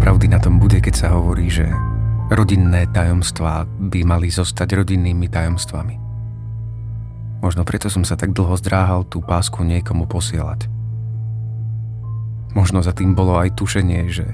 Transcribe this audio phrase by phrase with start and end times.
[0.00, 1.68] pravdy na tom bude, keď sa hovorí, že
[2.32, 6.00] rodinné tajomstvá by mali zostať rodinnými tajomstvami.
[7.44, 10.72] Možno preto som sa tak dlho zdráhal tú pásku niekomu posielať.
[12.56, 14.26] Možno za tým bolo aj tušenie, že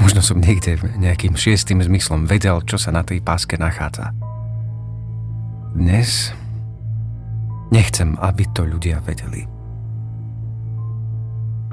[0.00, 4.14] možno som niekde nejakým šiestým zmyslom vedel, čo sa na tej páske nachádza.
[5.74, 6.30] Dnes
[7.74, 9.50] nechcem, aby to ľudia vedeli.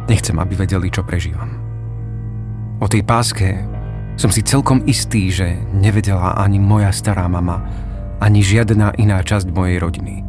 [0.09, 1.60] Nechcem, aby vedeli, čo prežívam.
[2.81, 3.61] O tej páske
[4.17, 7.61] som si celkom istý, že nevedela ani moja stará mama,
[8.17, 10.25] ani žiadna iná časť mojej rodiny.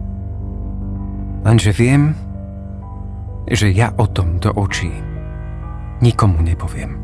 [1.43, 2.12] Lenže viem,
[3.48, 4.93] že ja o tom do očí
[6.05, 6.95] nikomu nepoviem.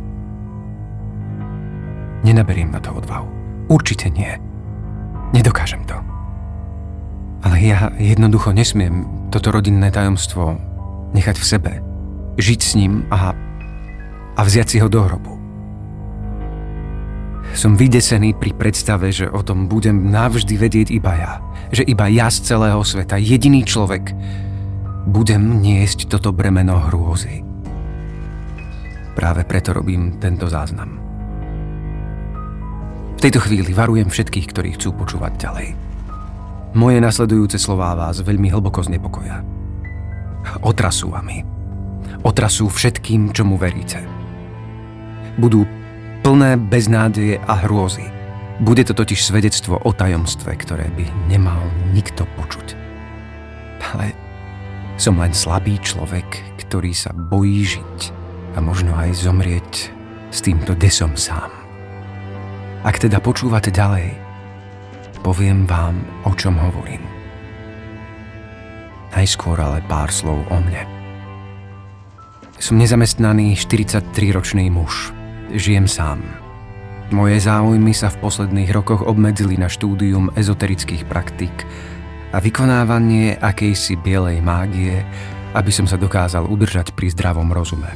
[2.22, 3.26] Nenaberiem na to odvahu.
[3.72, 4.36] Určite nie.
[5.32, 5.96] Nedokážem to.
[7.46, 10.58] Ale ja jednoducho nesmiem toto rodinné tajomstvo
[11.14, 11.72] nechať v sebe
[12.38, 13.34] žiť s ním a,
[14.38, 15.37] a vziať si ho do hrobu.
[17.52, 21.32] Som vydesený pri predstave, že o tom budem navždy vedieť iba ja.
[21.72, 24.12] Že iba ja z celého sveta, jediný človek,
[25.08, 27.44] budem niesť toto bremeno hrôzy.
[29.16, 31.00] Práve preto robím tento záznam.
[33.18, 35.68] V tejto chvíli varujem všetkých, ktorí chcú počúvať ďalej.
[36.78, 39.42] Moje nasledujúce slová vás veľmi hlboko znepokoja.
[40.62, 41.58] Otrasú vami
[42.26, 44.02] otrasú všetkým, čomu veríte.
[45.38, 45.62] Budú
[46.28, 48.04] plné beznádeje a hrôzy.
[48.60, 51.56] Bude to totiž svedectvo o tajomstve, ktoré by nemal
[51.96, 52.76] nikto počuť.
[53.80, 54.12] Ale
[55.00, 56.28] som len slabý človek,
[56.60, 58.12] ktorý sa bojí žiť
[58.52, 59.88] a možno aj zomrieť
[60.28, 61.48] s týmto desom sám.
[62.84, 64.12] Ak teda počúvate ďalej,
[65.24, 65.96] poviem vám,
[66.28, 67.00] o čom hovorím.
[69.16, 70.84] Najskôr ale pár slov o mne.
[72.60, 75.16] Som nezamestnaný 43-ročný muž.
[75.48, 76.20] Žijem sám.
[77.08, 81.64] Moje záujmy sa v posledných rokoch obmedzili na štúdium ezoterických praktik
[82.32, 85.00] a vykonávanie akejsi bielej mágie,
[85.56, 87.88] aby som sa dokázal udržať pri zdravom rozume.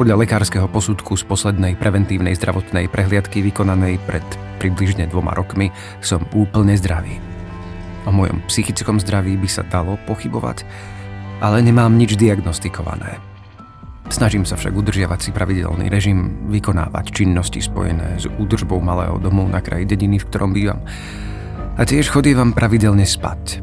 [0.00, 4.24] Podľa lekárskeho posudku z poslednej preventívnej zdravotnej prehliadky vykonanej pred
[4.56, 5.68] približne dvoma rokmi
[6.00, 7.20] som úplne zdravý.
[8.08, 10.64] O mojom psychickom zdraví by sa dalo pochybovať,
[11.44, 13.27] ale nemám nič diagnostikované.
[14.08, 19.60] Snažím sa však udržiavať si pravidelný režim, vykonávať činnosti spojené s údržbou malého domu na
[19.60, 20.80] kraji dediny, v ktorom bývam.
[21.76, 23.60] A tiež chodievam pravidelne spať.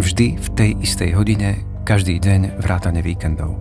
[0.00, 3.60] Vždy v tej istej hodine, každý deň vrátane víkendov.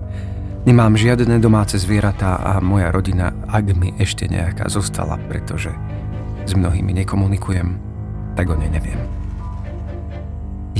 [0.63, 5.75] Nemám žiadne domáce zvieratá a moja rodina, ak mi ešte nejaká zostala, pretože
[6.47, 7.75] s mnohými nekomunikujem,
[8.39, 9.03] tak o nej neviem.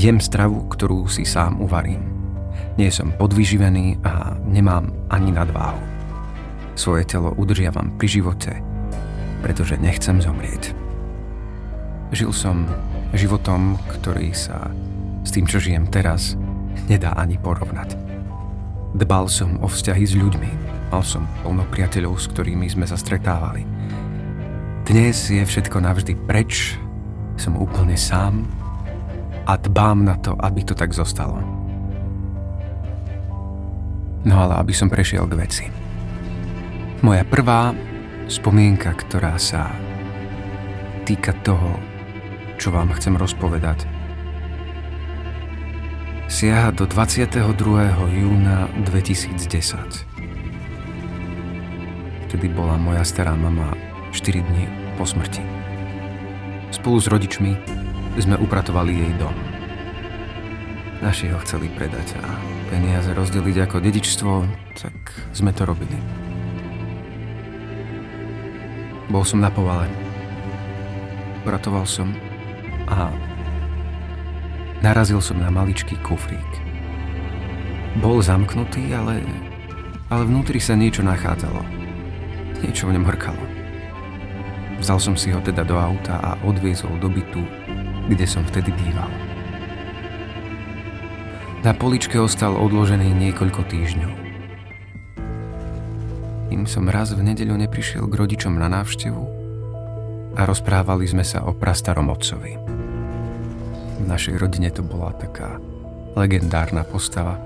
[0.00, 2.19] Jem stravu, ktorú si sám uvarím
[2.80, 5.76] nie som podvyživený a nemám ani nadváhu.
[6.80, 8.56] Svoje telo udržiavam pri živote,
[9.44, 10.72] pretože nechcem zomrieť.
[12.08, 12.64] Žil som
[13.12, 14.72] životom, ktorý sa
[15.20, 16.40] s tým, čo žijem teraz,
[16.88, 18.00] nedá ani porovnať.
[18.96, 20.50] Dbal som o vzťahy s ľuďmi,
[20.88, 23.60] mal som plno priateľov, s ktorými sme sa stretávali.
[24.88, 26.80] Dnes je všetko navždy preč,
[27.36, 28.48] som úplne sám
[29.44, 31.59] a dbám na to, aby to tak zostalo.
[34.24, 35.64] No ale aby som prešiel k veci.
[37.00, 37.72] Moja prvá
[38.28, 39.72] spomienka, ktorá sa
[41.08, 41.80] týka toho,
[42.60, 43.88] čo vám chcem rozpovedať,
[46.28, 47.40] siaha do 22.
[48.12, 49.40] júna 2010.
[52.28, 53.74] Vtedy bola moja stará mama
[54.14, 55.42] 4 dní po smrti.
[56.70, 57.56] Spolu s rodičmi
[58.20, 59.49] sme upratovali jej dom.
[61.00, 62.36] Naši ho chceli predať a
[62.68, 64.32] peniaze rozdeliť ako dedičstvo,
[64.76, 64.96] tak
[65.32, 65.96] sme to robili.
[69.08, 69.88] Bol som na povale.
[71.40, 72.12] Pratoval som
[72.84, 73.08] a
[74.84, 76.50] narazil som na maličký kufrík.
[78.04, 79.24] Bol zamknutý, ale,
[80.12, 81.64] ale vnútri sa niečo nachádzalo.
[82.60, 83.44] Niečo v ňom hrkalo.
[84.84, 87.40] Vzal som si ho teda do auta a odviezol do bytu,
[88.12, 89.29] kde som vtedy býval.
[91.60, 94.12] Na poličke ostal odložený niekoľko týždňov.
[96.48, 99.22] Im som raz v nedeľu neprišiel k rodičom na návštevu
[100.32, 102.56] a rozprávali sme sa o prastarom otcovi.
[104.00, 105.60] V našej rodine to bola taká
[106.16, 107.36] legendárna postava.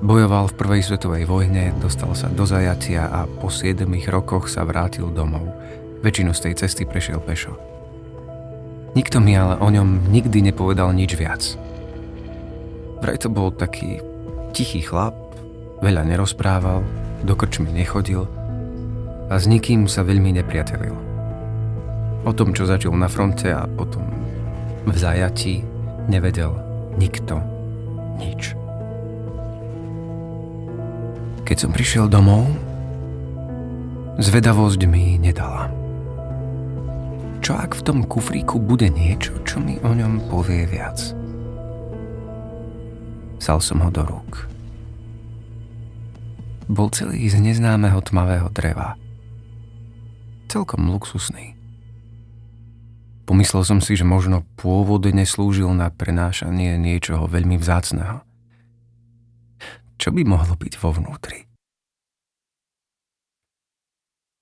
[0.00, 5.12] Bojoval v prvej svetovej vojne, dostal sa do zajatia a po 7 rokoch sa vrátil
[5.12, 5.44] domov.
[6.00, 7.52] Väčšinu z tej cesty prešiel pešo.
[8.96, 11.44] Nikto mi ale o ňom nikdy nepovedal nič viac–
[13.02, 13.98] Vraj to bol taký
[14.54, 15.14] tichý chlap,
[15.82, 16.84] veľa nerozprával,
[17.24, 18.28] do krčmy nechodil,
[19.32, 20.92] a s nikým sa veľmi nepriatelil.
[22.24, 24.04] O tom, čo zažil na fronte a potom
[24.84, 25.64] v zajati,
[26.08, 26.52] nevedel
[27.00, 27.40] nikto
[28.20, 28.52] nič.
[31.44, 32.48] Keď som prišiel domov,
[34.20, 35.68] zvedavosť mi nedala.
[37.44, 41.23] Čo ak v tom kufríku bude niečo, čo mi o ňom povie viac?
[43.44, 44.48] Sal som ho do rúk.
[46.64, 48.96] Bol celý z neznámeho tmavého dreva.
[50.48, 51.52] Celkom luxusný.
[53.28, 58.24] Pomyslel som si, že možno pôvodne slúžil na prenášanie niečoho veľmi vzácného.
[60.00, 61.44] Čo by mohlo byť vo vnútri?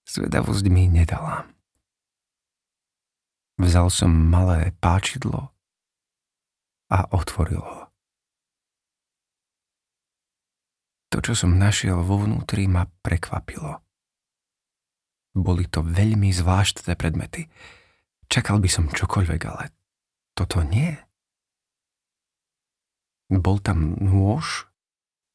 [0.07, 1.51] Zvedavosť mi nedala.
[3.59, 5.51] Vzal som malé páčidlo
[6.87, 7.82] a otvoril ho.
[11.13, 13.85] To, čo som našiel vo vnútri, ma prekvapilo.
[15.37, 17.53] Boli to veľmi zvláštne predmety.
[18.33, 19.77] Čakal by som čokoľvek, ale
[20.33, 20.97] toto nie.
[23.29, 24.73] Bol tam nôž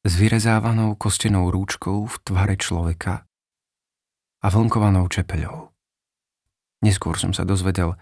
[0.02, 3.22] s vyrezávanou kostenou rúčkou v tvare človeka
[4.42, 5.70] a vlnkovanou čepeľou.
[6.82, 7.94] Neskôr som sa dozvedel,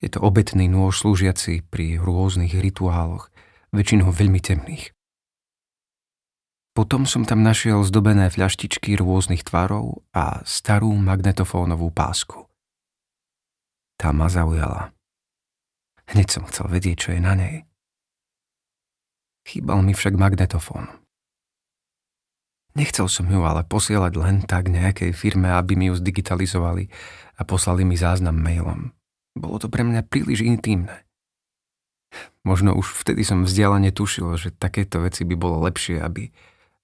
[0.00, 3.28] je to obetný nôž slúžiaci pri rôznych rituáloch,
[3.72, 4.95] väčšinou veľmi temných.
[6.76, 12.44] Potom som tam našiel zdobené fľaštičky rôznych tvarov a starú magnetofónovú pásku.
[13.96, 14.92] Tá ma zaujala.
[16.12, 17.64] Hneď som chcel vedieť, čo je na nej.
[19.48, 20.92] Chýbal mi však magnetofón.
[22.76, 26.92] Nechcel som ju ale posielať len tak nejakej firme, aby mi ju zdigitalizovali
[27.40, 28.92] a poslali mi záznam mailom.
[29.32, 31.08] Bolo to pre mňa príliš intimné.
[32.44, 36.28] Možno už vtedy som vzdialene tušil, že takéto veci by bolo lepšie, aby,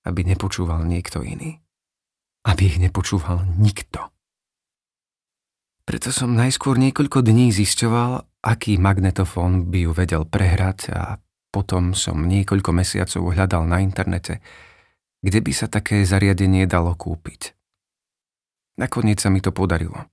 [0.06, 1.62] aby nepočúval niekto iný.
[2.42, 4.10] Aby ich nepočúval nikto.
[5.82, 11.18] Preto som najskôr niekoľko dní zisťoval, aký magnetofón by ju vedel prehrať a
[11.50, 14.38] potom som niekoľko mesiacov hľadal na internete,
[15.22, 17.54] kde by sa také zariadenie dalo kúpiť.
[18.80, 20.08] Nakoniec sa mi to podarilo.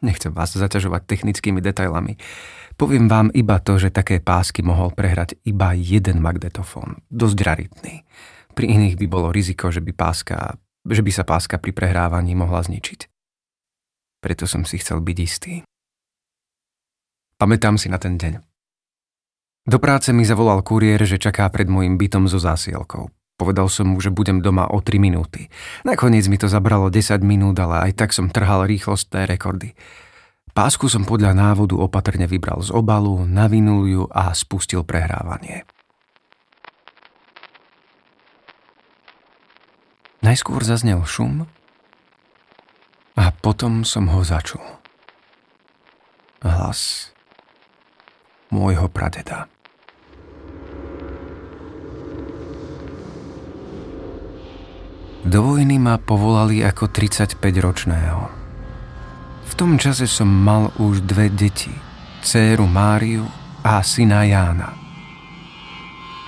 [0.00, 2.20] Nechcem vás zaťažovať technickými detailami.
[2.76, 8.04] Poviem vám iba to, že také pásky mohol prehrať iba jeden magnetofón, dosť raritný.
[8.56, 10.56] Pri iných by bolo riziko, že by, páska,
[10.88, 13.04] že by sa páska pri prehrávaní mohla zničiť.
[14.24, 15.60] Preto som si chcel byť istý.
[17.36, 18.40] Pamätám si na ten deň.
[19.68, 23.12] Do práce mi zavolal kuriér, že čaká pred môjim bytom so zásielkou.
[23.36, 25.52] Povedal som mu, že budem doma o 3 minúty.
[25.84, 29.76] Nakoniec mi to zabralo 10 minút, ale aj tak som trhal rýchlostné rekordy.
[30.56, 35.68] Pásku som podľa návodu opatrne vybral z obalu, navinul ju a spustil prehrávanie.
[40.26, 41.46] Najskôr zaznel šum
[43.14, 44.58] a potom som ho začul.
[46.42, 47.14] Hlas
[48.50, 49.46] môjho pradeda.
[55.22, 58.20] Do vojny ma povolali ako 35-ročného.
[59.46, 61.70] V tom čase som mal už dve deti,
[62.26, 63.22] dceru Máriu
[63.62, 64.85] a syna Jána.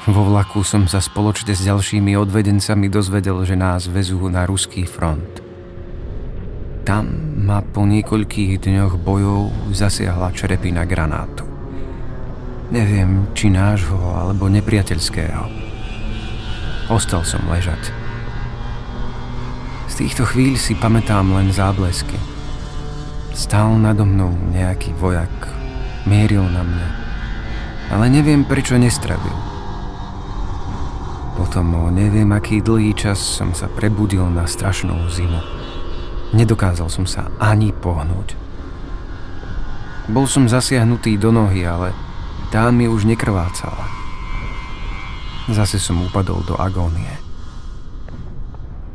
[0.06, 5.42] Vo vlaku som sa spoločne s ďalšími odvedencami dozvedel, že nás vezú na ruský front.
[6.86, 11.44] Tam ma po niekoľkých dňoch bojov zasiahla čerepina granátu.
[12.70, 15.42] Neviem, či nášho alebo nepriateľského.
[16.88, 18.08] Ostal som ležať
[19.98, 22.14] týchto chvíľ si pamätám len záblesky.
[23.34, 25.50] Stál nado mnou nejaký vojak,
[26.06, 26.88] mieril na mňa,
[27.98, 29.47] ale neviem prečo nestrabil.
[31.48, 35.40] Potom o neviem aký dlhý čas som sa prebudil na strašnú zimu.
[36.36, 38.36] Nedokázal som sa ani pohnúť.
[40.12, 41.96] Bol som zasiahnutý do nohy, ale
[42.52, 43.88] tá mi už nekrvácala.
[45.48, 47.16] Zase som upadol do agónie.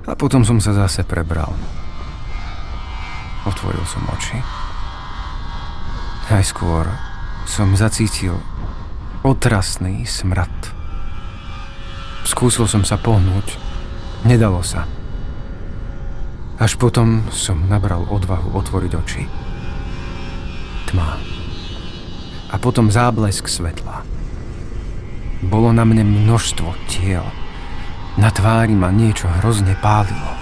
[0.05, 1.57] A potom som sa zase prebral.
[3.49, 4.37] Otvoril som oči.
[6.29, 6.85] Najskôr
[7.49, 8.37] som zacítil
[9.25, 10.82] otrasný smrad.
[12.23, 13.55] Skúsil som sa pohnúť.
[14.23, 14.87] Nedalo sa.
[16.59, 19.23] Až potom som nabral odvahu otvoriť oči.
[20.91, 21.19] Tma.
[22.49, 24.03] A potom záblesk svetla.
[25.43, 27.25] Bolo na mne množstvo tiel
[28.13, 30.37] na tvári ma niečo hrozne pálilo.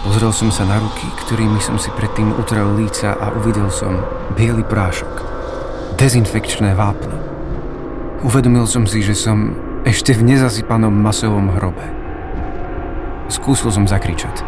[0.00, 4.00] Pozrel som sa na ruky, ktorými som si predtým utrel líca a uvidel som
[4.32, 5.20] biely prášok.
[6.00, 7.12] Dezinfekčné vápno.
[8.24, 9.52] Uvedomil som si, že som
[9.84, 11.84] ešte v nezasypanom masovom hrobe.
[13.32, 14.44] Skúsil som zakričať.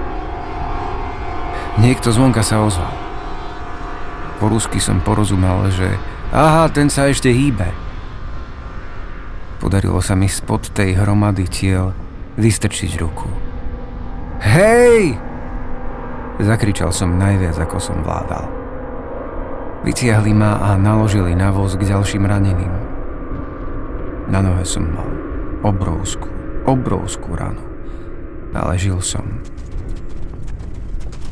[1.81, 2.93] Niekto zvonka sa ozval.
[4.37, 5.89] Po rusky som porozumel, že
[6.35, 7.73] aha, ten sa ešte hýbe.
[9.62, 11.95] Podarilo sa mi spod tej hromady tiel
[12.37, 13.31] vystrčiť ruku.
[14.43, 15.17] Hej!
[16.43, 18.51] Zakričal som najviac, ako som vládal.
[19.87, 22.92] Vytiahli ma a naložili na voz k ďalším raneným.
[24.31, 25.11] Na nohe som mal
[25.62, 26.29] obrovskú,
[26.67, 27.62] obrovskú ranu.
[28.52, 29.41] Ale žil som.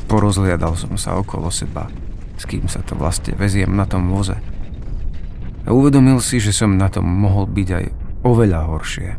[0.08, 1.86] Porozliadal som sa okolo seba,
[2.34, 4.34] s kým sa to vlastne veziem na tom voze.
[5.66, 7.84] A uvedomil si, že som na tom mohol byť aj
[8.24, 9.10] oveľa horšie.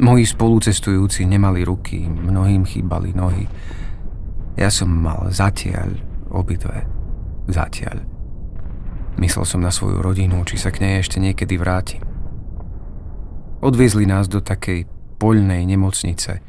[0.00, 3.44] Moji spolucestujúci nemali ruky, mnohým chýbali nohy.
[4.54, 5.98] Ja som mal zatiaľ
[6.30, 6.86] obidve.
[7.50, 8.00] Zatiaľ.
[9.20, 12.13] Myslel som na svoju rodinu, či sa k nej ešte niekedy vrátim.
[13.64, 14.84] Odviezli nás do takej
[15.16, 16.44] poľnej nemocnice.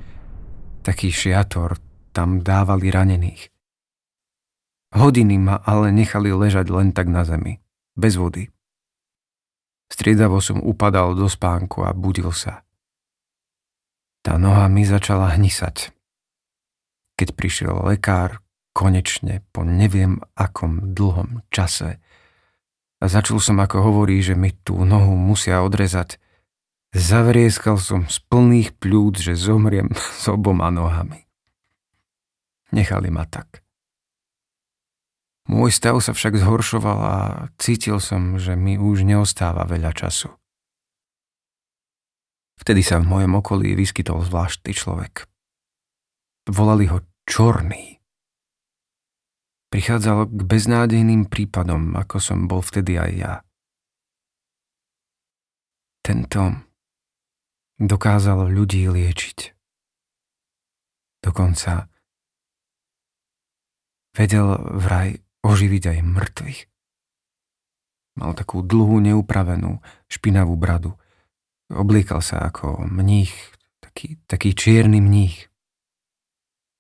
[0.84, 1.80] Taký šiator,
[2.12, 3.56] tam dávali ranených.
[4.92, 7.64] Hodiny ma ale nechali ležať len tak na zemi,
[7.96, 8.52] bez vody.
[9.88, 12.68] Striedavo som upadal do spánku a budil sa.
[14.20, 15.96] Tá noha mi začala hnisať.
[17.16, 18.44] Keď prišiel lekár,
[18.76, 21.96] konečne po neviem akom dlhom čase
[23.00, 26.20] a začul som ako hovorí, že mi tú nohu musia odrezať,
[26.96, 31.28] zavrieskal som z plných pľúc, že zomriem s oboma nohami.
[32.72, 33.62] Nechali ma tak.
[35.46, 37.18] Môj stav sa však zhoršoval a
[37.62, 40.34] cítil som, že mi už neostáva veľa času.
[42.58, 45.30] Vtedy sa v mojom okolí vyskytol zvláštny človek.
[46.50, 48.02] Volali ho Čorný.
[49.70, 53.34] Prichádzal k beznádejným prípadom, ako som bol vtedy aj ja.
[56.02, 56.65] Tento
[57.82, 59.54] dokázal ľudí liečiť.
[61.26, 61.90] Dokonca
[64.16, 64.48] Vedel
[64.80, 66.60] vraj oživiť aj mŕtvych.
[68.16, 70.96] Mal takú dlhú, neupravenú, špinavú bradu.
[71.68, 73.36] Obliekal sa ako mních,
[73.84, 75.52] taký, taký čierny mních.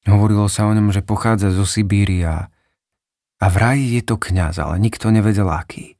[0.07, 2.47] Hovorilo sa o ňom, že pochádza zo Sibíria
[3.35, 5.99] a vraj je to kňaz, ale nikto nevedel aký.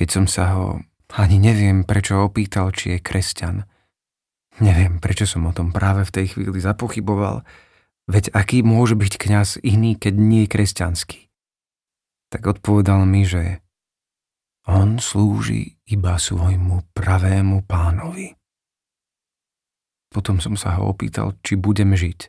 [0.00, 0.80] Keď som sa ho,
[1.12, 3.68] ani neviem prečo opýtal, či je kresťan.
[4.62, 7.44] Neviem, prečo som o tom práve v tej chvíli zapochyboval,
[8.04, 11.20] Veď aký môže byť kňaz iný, keď nie je kresťanský?
[12.28, 13.64] Tak odpovedal mi, že
[14.68, 18.36] on slúži iba svojmu pravému pánovi.
[20.12, 22.28] Potom som sa ho opýtal, či budem žiť.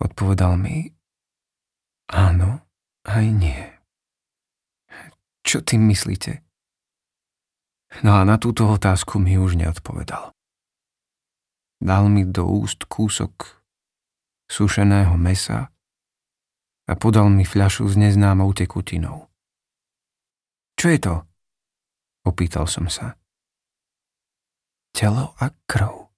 [0.00, 0.96] Odpovedal mi,
[2.08, 2.64] áno,
[3.04, 3.60] aj nie.
[5.44, 6.40] Čo tým myslíte?
[8.00, 10.30] No a na túto otázku mi už neodpovedal.
[11.82, 13.58] Dal mi do úst kúsok
[14.46, 15.74] sušeného mesa
[16.86, 19.26] a podal mi fľašu s neznámou tekutinou.
[20.78, 21.14] Čo je to?
[22.26, 23.18] Opýtal som sa.
[24.90, 26.10] Telo a krv.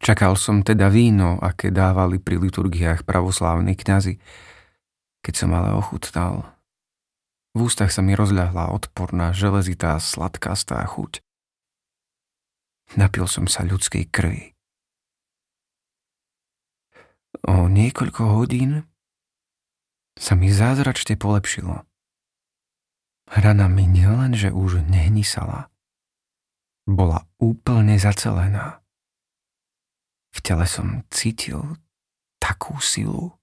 [0.00, 4.16] Čakal som teda víno, aké dávali pri liturgiách pravoslávni kňazi.
[5.20, 6.48] Keď som ale ochutnal,
[7.54, 11.18] v ústach sa mi rozľahla odporná, železitá, sladkastá chuť.
[12.94, 14.54] Napil som sa ľudskej krvi.
[17.46, 18.86] O niekoľko hodín
[20.18, 21.86] sa mi zázračne polepšilo.
[23.30, 25.70] Rana mi nielen, že už nehnisala,
[26.90, 28.82] bola úplne zacelená.
[30.34, 31.78] V tele som cítil
[32.42, 33.39] takú silu.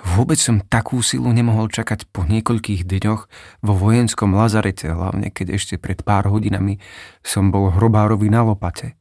[0.00, 3.22] Vôbec som takú silu nemohol čakať po niekoľkých dňoch
[3.60, 6.80] vo vojenskom lazarete, hlavne keď ešte pred pár hodinami
[7.20, 8.96] som bol hrobárovi na lopate.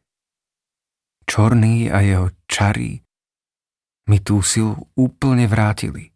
[1.24, 3.00] Čorný a jeho čary
[4.10, 6.12] mi tú silu úplne vrátili.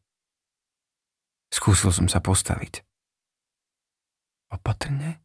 [1.53, 2.81] Skúsil som sa postaviť.
[4.49, 5.21] Opatrne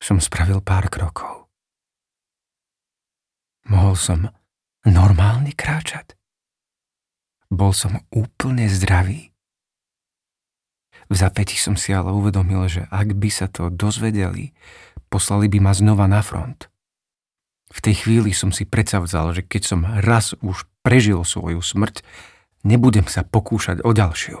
[0.00, 1.52] som spravil pár krokov.
[3.68, 4.20] Mohol som
[4.88, 6.19] normálne kráčať.
[7.50, 9.34] Bol som úplne zdravý.
[11.10, 14.54] V zapäti som si ale uvedomil, že ak by sa to dozvedeli,
[15.10, 16.70] poslali by ma znova na front.
[17.70, 22.06] V tej chvíli som si predsavzal, že keď som raz už prežil svoju smrť,
[22.62, 24.38] nebudem sa pokúšať o ďalšiu.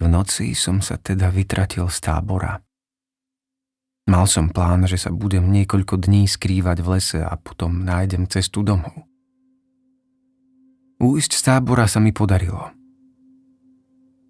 [0.00, 2.62] V noci som sa teda vytratil z tábora.
[4.06, 8.62] Mal som plán, že sa budem niekoľko dní skrývať v lese a potom nájdem cestu
[8.62, 9.09] domov.
[11.00, 12.76] Újsť z tábora sa mi podarilo.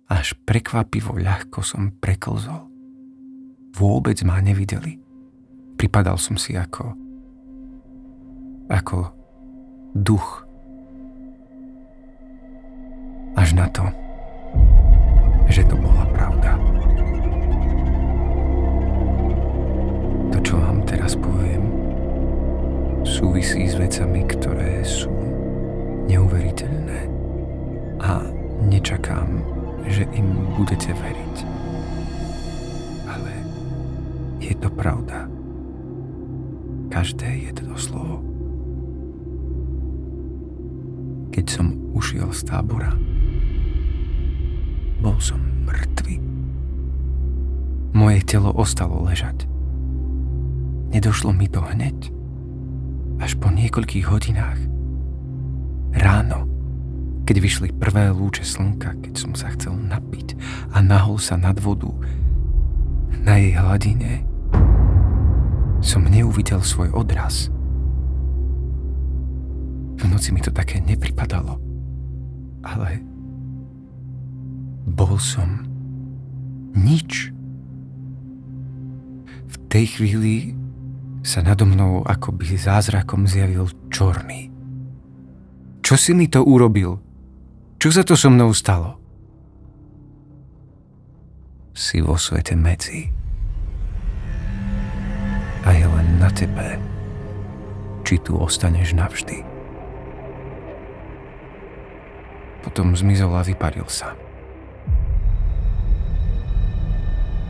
[0.06, 2.70] Až prekvapivo ľahko som preklzol.
[3.74, 5.02] Vôbec ma nevideli.
[5.74, 6.94] Pripadal som si ako...
[8.70, 9.10] ako
[9.98, 10.46] duch
[13.34, 13.82] Až na to,
[15.50, 16.54] že to bola pravda.
[20.34, 21.66] To, čo vám teraz poviem,
[23.02, 25.19] súvisí s vecami, ktoré sú
[26.08, 27.00] neuveriteľné
[28.00, 28.24] a
[28.64, 29.44] nečakám,
[29.88, 31.36] že im budete veriť.
[33.08, 33.32] Ale
[34.40, 35.28] je to pravda.
[36.90, 38.24] Každé jedno slovo.
[41.30, 42.94] Keď som ušiel z tábora,
[45.00, 46.18] bol som mŕtvy.
[47.94, 49.46] Moje telo ostalo ležať.
[50.90, 52.10] Nedošlo mi to hneď.
[53.22, 54.69] Až po niekoľkých hodinách.
[55.94, 56.46] Ráno,
[57.26, 60.38] keď vyšli prvé lúče slnka, keď som sa chcel napiť
[60.74, 61.90] a nahol sa nad vodu,
[63.22, 64.24] na jej hladine,
[65.80, 67.48] som neuvidel svoj odraz.
[70.00, 71.60] V noci mi to také nepripadalo.
[72.60, 73.00] Ale
[74.84, 75.64] bol som
[76.76, 77.32] nič.
[79.50, 80.34] V tej chvíli
[81.20, 84.49] sa nado mnou akoby zázrakom zjavil čorný.
[85.90, 87.02] Čo si mi to urobil?
[87.82, 88.94] Čo sa to so mnou stalo?
[91.74, 93.10] Si vo svete medzi.
[95.66, 96.78] A je len na tebe,
[98.06, 99.42] či tu ostaneš navždy.
[102.62, 104.14] Potom zmizol a vyparil sa.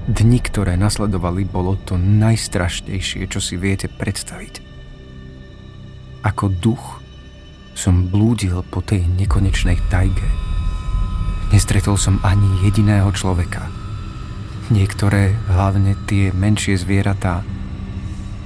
[0.09, 4.65] Dni, ktoré nasledovali, bolo to najstrašnejšie, čo si viete predstaviť.
[6.25, 7.00] Ako duch
[7.81, 10.29] som blúdil po tej nekonečnej tajge.
[11.49, 13.73] Nestretol som ani jediného človeka.
[14.69, 17.41] Niektoré, hlavne tie menšie zvieratá,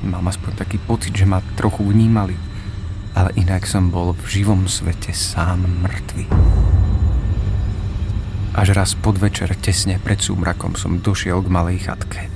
[0.06, 2.38] mám aspoň taký pocit, že ma trochu vnímali,
[3.18, 6.30] ale inak som bol v živom svete sám mŕtvy.
[8.54, 12.30] Až raz podvečer tesne pred súmrakom som došiel k malej chatke.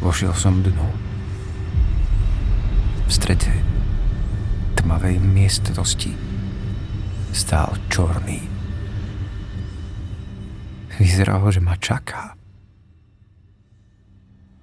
[0.00, 0.88] Vošiel som dnu.
[3.04, 3.69] V strede
[4.80, 6.12] tmavej miestnosti
[7.36, 8.40] stál čorný.
[10.96, 12.34] Vyzeralo, že ma čaká.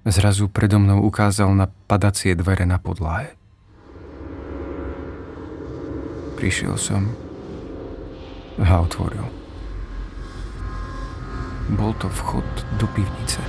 [0.08, 3.38] Zrazu predo mnou ukázal na padacie dvere na podlahe.
[6.38, 7.10] Prišiel som
[8.58, 9.26] a otvoril.
[11.74, 12.46] Bol to vchod
[12.80, 13.42] do pivnice.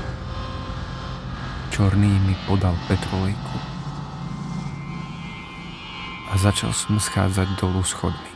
[1.73, 3.78] Čorný mi podal petrolejku
[6.29, 8.33] a začal som schádzať dolu schodmi.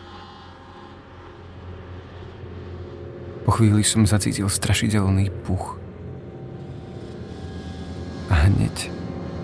[3.46, 5.78] Po chvíli som zacítil strašidelný puch.
[8.34, 8.90] A hneď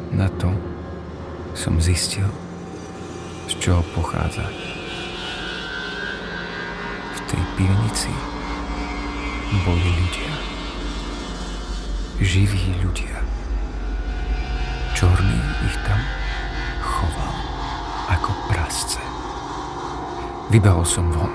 [0.10, 0.50] na to
[1.54, 2.26] som zistil,
[3.46, 4.48] z čoho pochádza.
[7.14, 8.14] V tej pivnici
[9.68, 10.34] boli ľudia.
[12.18, 13.18] Živí ľudia.
[14.98, 16.02] Čorný ich tam
[16.82, 17.34] choval
[18.10, 19.02] ako prasce.
[20.50, 21.34] Vybehol som von.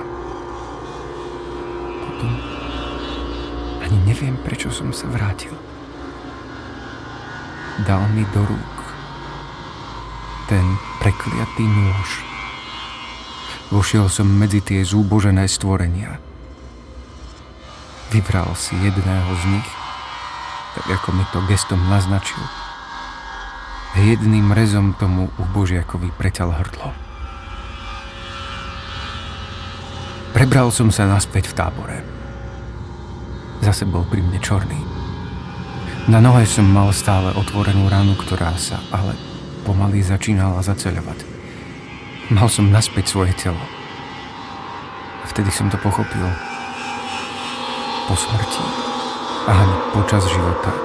[2.03, 2.33] Potom
[3.83, 5.55] ani neviem, prečo som sa vrátil.
[7.87, 8.79] Dal mi do rúk
[10.51, 10.67] ten
[11.03, 12.11] prekliatý nôž.
[13.73, 16.19] Vošiel som medzi tie zúbožené stvorenia–
[18.15, 19.71] Vybral si jedného z nich,
[20.79, 22.39] tak ako mi to gestom naznačil.
[23.99, 27.04] Jedným rezom tomu ubožiakovi preťal hrdlo.
[30.45, 31.97] Prebral som sa naspäť v tábore.
[33.65, 34.77] Zase bol pri mne čorný.
[36.05, 39.17] Na nohe som mal stále otvorenú ránu, ktorá sa ale
[39.65, 41.25] pomaly začínala zaceľovať.
[42.29, 43.65] Mal som naspäť svoje telo.
[45.25, 46.29] A vtedy som to pochopil,
[48.05, 48.65] po smrti
[49.49, 50.77] a ani počas života.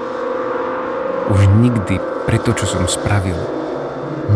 [1.36, 3.36] Už nikdy pre to, čo som spravil,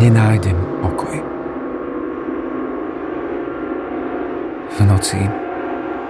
[0.03, 1.32] nenájdem pokoj.
[4.73, 5.21] V noci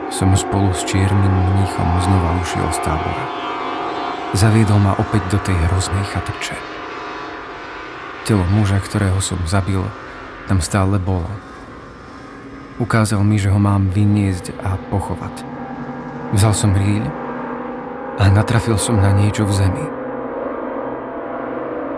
[0.07, 3.25] som spolu s čiernym mníchom znova ušiel z tábora.
[4.31, 6.55] Zaviedol ma opäť do tej hroznej chatrče.
[8.23, 9.83] Telo muža, ktorého som zabil,
[10.47, 11.27] tam stále bolo.
[12.79, 15.43] Ukázal mi, že ho mám vyniesť a pochovať.
[16.31, 17.03] Vzal som rýľ
[18.15, 19.85] a natrafil som na niečo v zemi.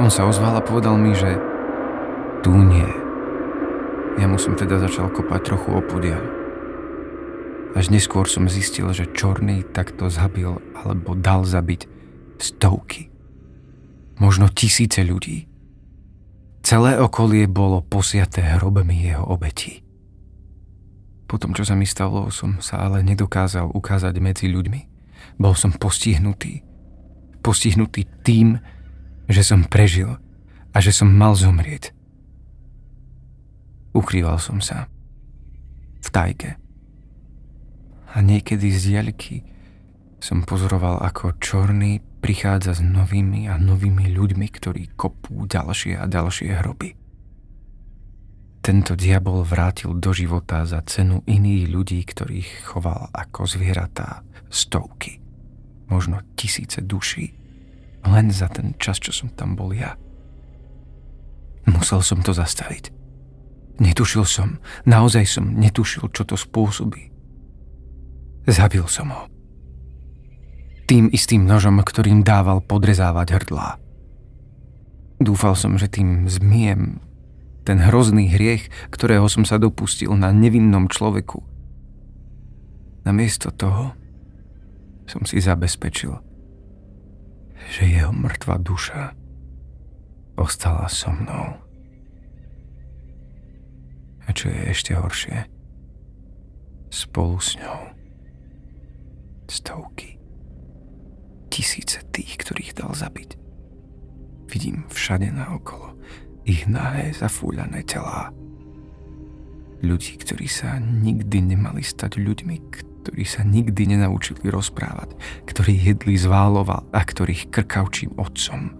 [0.01, 1.37] On sa ozval a povedal mi, že
[2.41, 2.89] tu nie.
[4.17, 6.34] Ja mu som teda začal kopať trochu opodiaľ.
[7.75, 10.47] Až neskôr som zistil, že Čorný takto zabil
[10.79, 11.91] alebo dal zabiť
[12.39, 13.11] stovky.
[14.15, 15.51] Možno tisíce ľudí.
[16.63, 19.83] Celé okolie bolo posiaté hrobami jeho obetí.
[21.27, 24.81] Po tom, čo sa mi stalo, som sa ale nedokázal ukázať medzi ľuďmi.
[25.35, 26.63] Bol som postihnutý.
[27.43, 28.55] Postihnutý tým,
[29.27, 30.15] že som prežil
[30.71, 31.91] a že som mal zomrieť.
[33.91, 34.87] Ukrýval som sa.
[35.99, 36.64] V tajke.
[38.15, 39.43] A niekedy z diaľky
[40.23, 46.49] som pozoroval, ako čorný prichádza s novými a novými ľuďmi, ktorí kopú ďalšie a ďalšie
[46.63, 46.95] hroby.
[48.65, 55.21] Tento diabol vrátil do života za cenu iných ľudí, ktorých choval ako zvieratá stovky,
[55.85, 57.37] možno tisíce duší,
[58.09, 59.93] len za ten čas, čo som tam bol ja.
[61.69, 62.89] Musel som to zastaviť.
[63.77, 64.57] Netušil som,
[64.89, 67.14] naozaj som netušil, čo to spôsobí.
[68.45, 69.25] Zabil som ho.
[70.85, 73.81] Tým istým nožom, ktorým dával podrezávať hrdlá.
[75.17, 77.01] Dúfal som, že tým zmiem
[77.65, 81.41] ten hrozný hriech, ktorého som sa dopustil na nevinnom človeku.
[83.01, 83.97] Namiesto toho
[85.09, 86.13] som si zabezpečil,
[87.73, 89.17] že jeho mŕtva duša
[90.37, 91.57] ostala so mnou.
[94.25, 95.49] A čo je ešte horšie,
[96.93, 97.94] spolu s ňou
[99.49, 100.17] stovky,
[101.49, 103.37] tisíce tých, ktorých dal zabiť.
[104.49, 105.97] Vidím všade naokolo
[106.45, 108.29] ich nahé zafúľané telá.
[109.81, 115.17] Ľudí, ktorí sa nikdy nemali stať ľuďmi, ktorí sa nikdy nenaučili rozprávať,
[115.49, 118.73] ktorí jedli z Válova a ktorých krkavčím otcom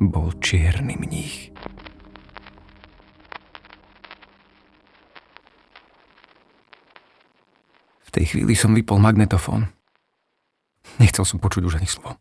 [0.00, 1.52] bol čierny mních.
[8.16, 9.75] Tej chvíli som vypol magnetofón.
[10.96, 12.16] Nechcel som počuť už ani slovo.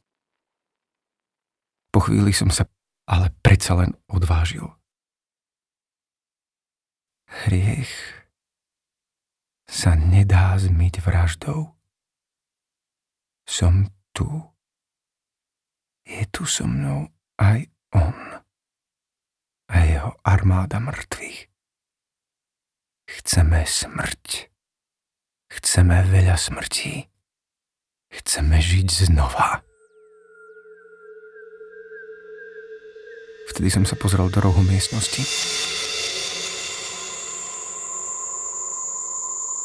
[1.95, 2.67] Po chvíli som sa
[3.07, 4.67] ale predsa len odvážil.
[7.45, 7.93] Hriech
[9.69, 11.75] sa nedá zmyť vraždou.
[13.45, 14.27] Som tu.
[16.05, 17.09] Je tu so mnou
[17.41, 18.17] aj on
[19.69, 21.49] a jeho armáda mŕtvych.
[23.05, 24.49] Chceme smrť.
[25.49, 27.14] Chceme veľa smrti.
[28.15, 29.65] Chceme žiť znova.
[33.51, 35.23] Vtedy som sa pozrel do rohu miestnosti.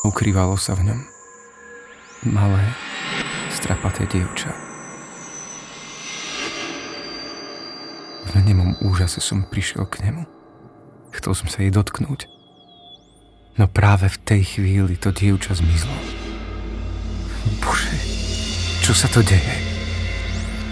[0.06, 1.00] Ukrývalo sa v ňom
[2.28, 2.64] malé,
[3.50, 4.52] strapaté dievča.
[8.30, 10.22] V nemom úžase som prišiel k nemu.
[11.16, 12.30] Chcel som sa jej dotknúť.
[13.58, 16.29] No práve v tej chvíli to dievča zmizlo.
[17.60, 17.96] Bože,
[18.84, 19.56] čo sa to deje?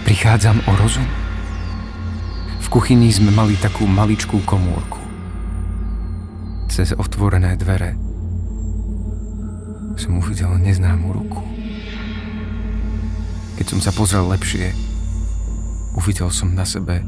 [0.05, 1.05] Prichádzam o rozum.
[2.59, 5.01] V kuchyni sme mali takú maličkú komórku.
[6.69, 7.97] Cez otvorené dvere
[9.99, 11.43] som uvidel neznámu ruku.
[13.59, 14.71] Keď som sa pozrel lepšie,
[15.99, 17.03] uvidel som na sebe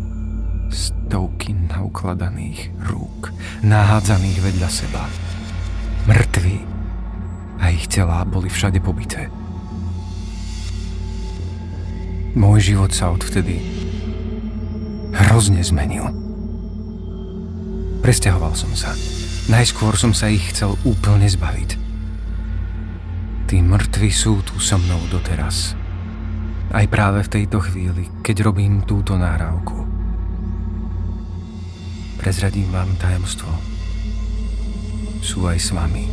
[0.68, 3.32] stovky naukladaných rúk,
[3.64, 5.08] nahádzaných vedľa seba.
[6.10, 6.58] Mŕtvi
[7.62, 9.41] a ich telá boli všade pobité.
[12.32, 13.60] Môj život sa odvtedy
[15.12, 16.08] hrozne zmenil.
[18.00, 18.96] Presťahoval som sa.
[19.52, 21.76] Najskôr som sa ich chcel úplne zbaviť.
[23.52, 25.76] Tí mŕtvi sú tu so mnou doteraz.
[26.72, 29.84] Aj práve v tejto chvíli, keď robím túto nahrávku.
[32.16, 33.52] Prezradím vám tajomstvo.
[35.20, 36.08] Sú aj s vami.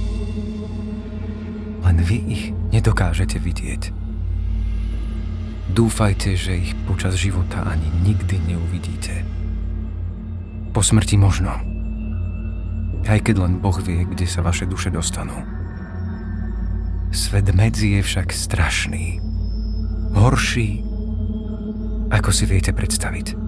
[1.87, 3.98] Len vy ich nedokážete vidieť.
[5.79, 9.23] Dúfajte, že ich počas života ani nikdy neuvidíte.
[10.75, 11.55] Po smrti možno.
[13.07, 15.39] Aj keď len Boh vie, kde sa vaše duše dostanú.
[17.15, 19.23] Svet medzi je však strašný.
[20.19, 20.83] Horší,
[22.11, 23.39] ako si viete predstaviť.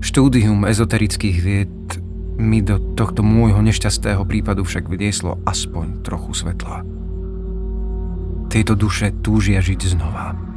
[0.00, 2.00] Štúdium ezoterických vied
[2.40, 6.80] mi do tohto môjho nešťastného prípadu však vynieslo aspoň trochu svetla.
[8.48, 10.51] Tieto duše túžia žiť znova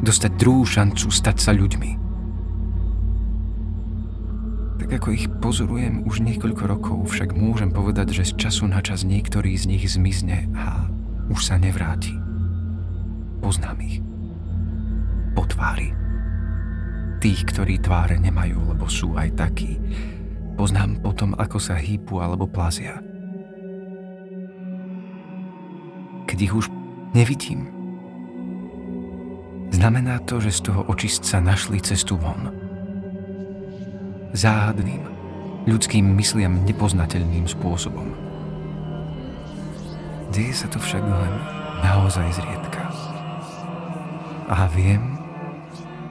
[0.00, 1.90] dostať druhú šancu stať sa ľuďmi.
[4.80, 9.04] Tak ako ich pozorujem už niekoľko rokov, však môžem povedať, že z času na čas
[9.04, 10.88] niektorý z nich zmizne a
[11.28, 12.16] už sa nevráti.
[13.44, 14.00] Poznám ich.
[15.36, 15.92] Po tvári.
[17.20, 19.76] Tých, ktorí tváre nemajú, lebo sú aj takí.
[20.56, 23.00] Poznám potom, ako sa hýpu alebo plazia.
[26.24, 26.66] Keď ich už
[27.12, 27.79] nevidím,
[29.70, 32.50] Znamená to, že z toho očistca našli cestu von.
[34.34, 35.02] Záhadným,
[35.70, 38.10] ľudským mysliam nepoznateľným spôsobom.
[40.30, 41.34] Deje sa to však len
[41.82, 42.82] naozaj zriedka.
[44.50, 45.18] A viem,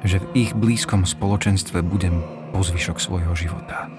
[0.07, 2.23] že v ich blízkom spoločenstve budem
[2.55, 3.91] po svojho života.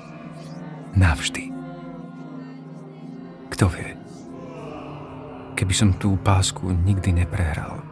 [0.97, 1.53] Navždy.
[3.53, 3.97] Kto vie?
[5.57, 7.90] Keby som tú pásku nikdy neprehral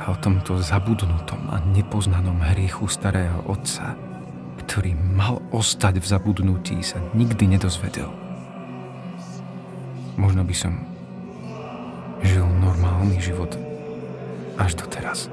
[0.00, 3.92] a o tomto zabudnutom a nepoznanom hriechu starého otca,
[4.64, 8.08] ktorý mal ostať v zabudnutí, sa nikdy nedozvedel.
[10.16, 10.72] Možno by som
[12.24, 13.52] žil normálny život
[14.56, 15.28] až doteraz.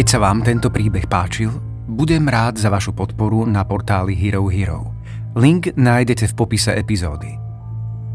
[0.00, 1.52] Keď sa vám tento príbeh páčil,
[1.84, 4.96] budem rád za vašu podporu na portáli Hero Hero.
[5.36, 7.36] Link nájdete v popise epizódy.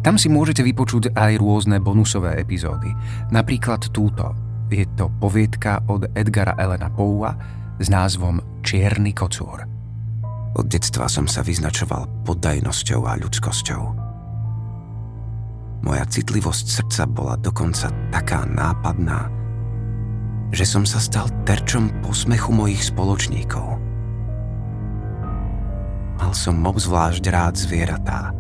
[0.02, 2.90] Tam si môžete vypočuť aj rôzne bonusové epizódy.
[3.30, 4.34] Napríklad túto.
[4.74, 7.38] Je to poviedka od Edgara Elena Poua
[7.78, 9.62] s názvom Čierny kocúr.
[10.58, 13.84] Od detstva som sa vyznačoval poddajnosťou a ľudskosťou.
[15.86, 19.45] Moja citlivosť srdca bola dokonca taká nápadná,
[20.56, 23.76] že som sa stal terčom posmechu mojich spoločníkov.
[26.16, 28.32] Mal som obzvlášť rád zvieratá.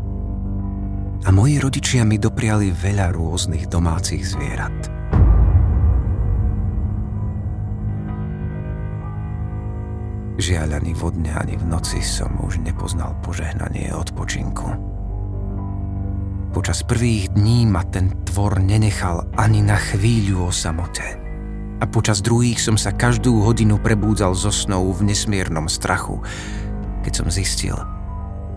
[1.27, 4.71] A moji rodičia mi dopriali veľa rôznych domácich zvierat.
[10.39, 14.67] Žiaľ ani vodne, ani v noci som už nepoznal požehnanie odpočinku.
[16.55, 21.24] Počas prvých dní ma ten tvor nenechal ani na chvíľu o samote
[21.85, 26.17] a počas druhých som sa každú hodinu prebúdzal zo snov v nesmiernom strachu,
[27.05, 27.77] keď som zistil,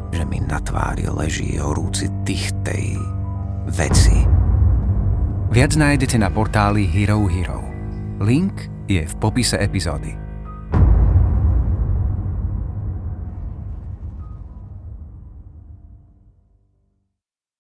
[0.09, 2.97] že mi na tvári leží horúci tých tej
[3.69, 4.25] veci.
[5.53, 7.61] Viac nájdete na portáli Hero Hero.
[8.25, 10.28] Link je v popise epizódy.